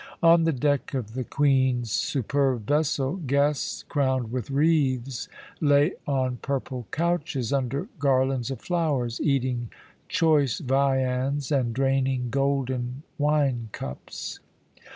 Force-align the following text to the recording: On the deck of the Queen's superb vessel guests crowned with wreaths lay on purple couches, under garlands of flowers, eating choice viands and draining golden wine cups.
On 0.23 0.45
the 0.45 0.51
deck 0.51 0.95
of 0.95 1.13
the 1.13 1.23
Queen's 1.23 1.91
superb 1.91 2.65
vessel 2.65 3.17
guests 3.17 3.83
crowned 3.83 4.31
with 4.31 4.49
wreaths 4.49 5.27
lay 5.59 5.91
on 6.07 6.37
purple 6.37 6.87
couches, 6.89 7.53
under 7.53 7.87
garlands 7.99 8.49
of 8.49 8.61
flowers, 8.61 9.21
eating 9.23 9.69
choice 10.09 10.57
viands 10.57 11.51
and 11.51 11.71
draining 11.71 12.31
golden 12.31 13.03
wine 13.19 13.69
cups. 13.73 14.39